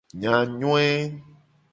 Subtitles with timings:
[0.13, 0.89] Enyanyoe.